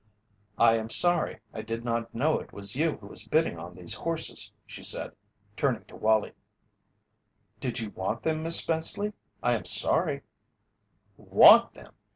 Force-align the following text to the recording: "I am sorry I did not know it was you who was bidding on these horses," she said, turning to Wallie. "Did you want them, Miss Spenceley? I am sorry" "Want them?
"I 0.57 0.77
am 0.77 0.89
sorry 0.89 1.41
I 1.53 1.61
did 1.61 1.83
not 1.85 2.15
know 2.15 2.39
it 2.39 2.51
was 2.51 2.75
you 2.75 2.97
who 2.97 3.05
was 3.05 3.23
bidding 3.23 3.59
on 3.59 3.75
these 3.75 3.93
horses," 3.93 4.51
she 4.65 4.81
said, 4.81 5.11
turning 5.55 5.85
to 5.85 5.95
Wallie. 5.95 6.33
"Did 7.59 7.79
you 7.81 7.91
want 7.91 8.23
them, 8.23 8.41
Miss 8.41 8.59
Spenceley? 8.59 9.13
I 9.43 9.53
am 9.53 9.63
sorry" 9.65 10.23
"Want 11.17 11.75
them? 11.75 11.93